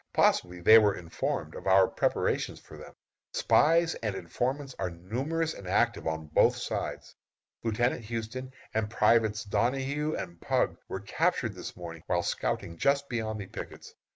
[0.13, 2.95] Possibly they were informed of our preparation for them.
[3.33, 7.15] Spies and informants are numerous and active on both sides.
[7.63, 13.39] Lieutenant Houston and privates Donahue and Pugh were captured this morning while scouting just beyond
[13.39, 13.93] the pickets.